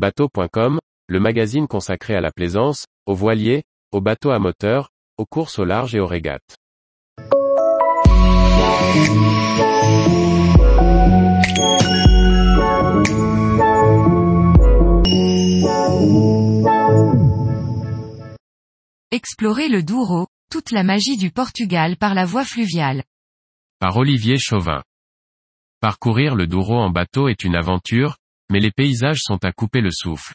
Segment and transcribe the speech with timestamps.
[0.00, 0.78] Bateau.com,
[1.08, 4.88] le magazine consacré à la plaisance, aux voiliers, aux bateaux à moteur,
[5.18, 6.56] aux courses au large et aux régates.
[19.10, 23.04] Explorer le Douro, toute la magie du Portugal par la voie fluviale.
[23.78, 24.82] Par Olivier Chauvin.
[25.80, 28.16] Parcourir le Douro en bateau est une aventure,
[28.50, 30.34] mais les paysages sont à couper le souffle.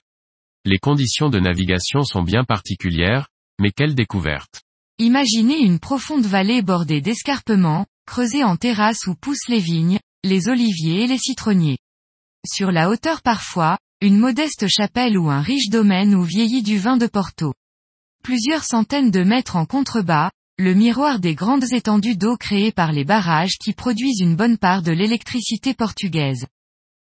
[0.63, 3.27] Les conditions de navigation sont bien particulières,
[3.59, 4.63] mais quelle découverte.
[4.97, 11.03] Imaginez une profonde vallée bordée d'escarpements, creusée en terrasse où poussent les vignes, les oliviers
[11.03, 11.77] et les citronniers.
[12.47, 16.97] Sur la hauteur parfois, une modeste chapelle ou un riche domaine où vieillit du vin
[16.97, 17.53] de Porto.
[18.23, 23.03] Plusieurs centaines de mètres en contrebas, le miroir des grandes étendues d'eau créées par les
[23.03, 26.45] barrages qui produisent une bonne part de l'électricité portugaise.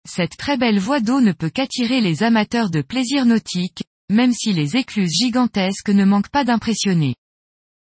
[0.08, 4.54] Cette très belle voie d'eau ne peut qu'attirer les amateurs de plaisir nautique, même si
[4.54, 7.16] les écluses gigantesques ne manquent pas d'impressionner.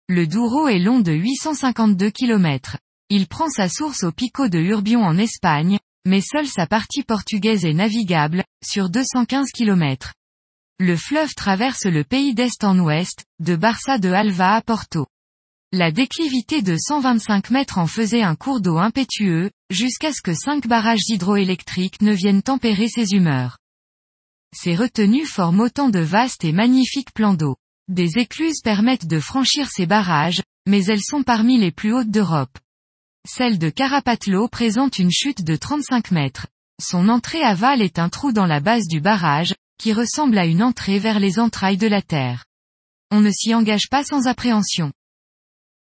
[0.09, 2.77] Le Douro est long de 852 km.
[3.09, 7.65] Il prend sa source au Pico de Urbion en Espagne, mais seule sa partie portugaise
[7.65, 10.13] est navigable, sur 215 km.
[10.79, 15.05] Le fleuve traverse le pays d'est en ouest, de Barça de Alva à Porto.
[15.71, 20.67] La déclivité de 125 mètres en faisait un cours d'eau impétueux, jusqu'à ce que cinq
[20.67, 23.57] barrages hydroélectriques ne viennent tempérer ses humeurs.
[24.53, 27.55] Ces retenues forment autant de vastes et magnifiques plans d'eau.
[27.87, 32.57] Des écluses permettent de franchir ces barrages, mais elles sont parmi les plus hautes d'Europe.
[33.27, 36.47] Celle de Carapatlo présente une chute de 35 mètres.
[36.81, 40.63] Son entrée aval est un trou dans la base du barrage, qui ressemble à une
[40.63, 42.45] entrée vers les entrailles de la Terre.
[43.09, 44.91] On ne s'y engage pas sans appréhension.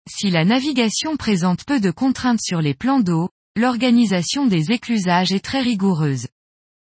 [0.08, 5.44] Si la navigation présente peu de contraintes sur les plans d'eau, l'organisation des éclusages est
[5.44, 6.28] très rigoureuse.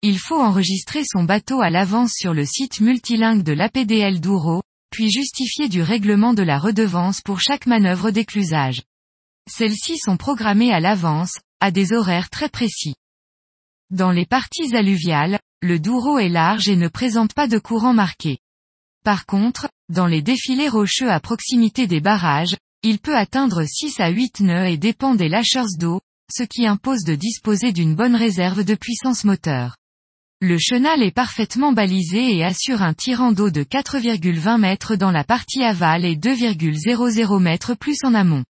[0.03, 5.11] Il faut enregistrer son bateau à l'avance sur le site multilingue de l'APDL Douro, puis
[5.11, 8.83] justifier du règlement de la redevance pour chaque manœuvre d'éclusage.
[9.51, 12.95] Celles-ci sont programmées à l'avance, à des horaires très précis.
[13.91, 18.39] Dans les parties alluviales, le Douro est large et ne présente pas de courant marqué.
[19.05, 24.09] Par contre, dans les défilés rocheux à proximité des barrages, il peut atteindre 6 à
[24.09, 26.01] 8 nœuds et dépend des lâcheurs d'eau,
[26.33, 29.77] ce qui impose de disposer d'une bonne réserve de puissance moteur.
[30.43, 35.23] Le chenal est parfaitement balisé et assure un tirant d'eau de 4,20 mètres dans la
[35.23, 38.45] partie aval et 2,00 mètres plus en amont.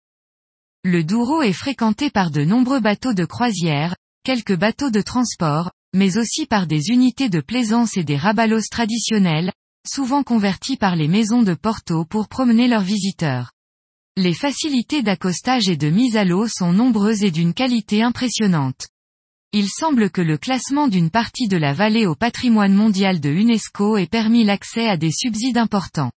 [0.82, 3.94] Le Douro est fréquenté par de nombreux bateaux de croisière,
[4.24, 9.52] quelques bateaux de transport, mais aussi par des unités de plaisance et des rabalos traditionnels,
[9.86, 13.52] souvent convertis par les maisons de Porto pour promener leurs visiteurs.
[14.18, 18.88] Les facilités d'accostage et de mise à l'eau sont nombreuses et d'une qualité impressionnante.
[19.52, 23.98] Il semble que le classement d'une partie de la vallée au patrimoine mondial de UNESCO
[23.98, 26.12] ait permis l'accès à des subsides importants.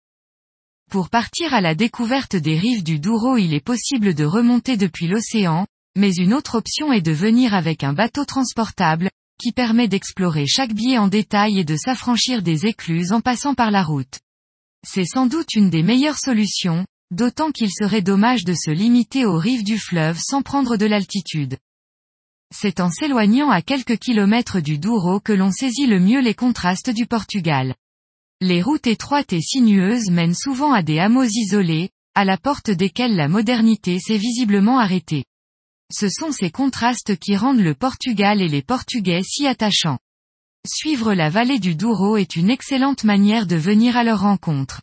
[0.92, 5.08] Pour partir à la découverte des rives du Douro il est possible de remonter depuis
[5.08, 5.66] l'océan,
[5.96, 9.10] mais une autre option est de venir avec un bateau transportable,
[9.42, 13.72] qui permet d'explorer chaque biais en détail et de s'affranchir des écluses en passant par
[13.72, 14.20] la route.
[14.86, 19.38] C'est sans doute une des meilleures solutions, d'autant qu'il serait dommage de se limiter aux
[19.38, 21.56] rives du fleuve sans prendre de l'altitude.
[22.54, 26.90] C'est en s'éloignant à quelques kilomètres du Douro que l'on saisit le mieux les contrastes
[26.90, 27.74] du Portugal.
[28.40, 33.16] Les routes étroites et sinueuses mènent souvent à des hameaux isolés, à la porte desquels
[33.16, 35.24] la modernité s'est visiblement arrêtée.
[35.92, 39.98] Ce sont ces contrastes qui rendent le Portugal et les Portugais si attachants.
[40.66, 44.82] Suivre la vallée du Douro est une excellente manière de venir à leur rencontre.